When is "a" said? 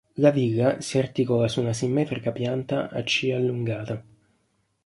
2.89-3.03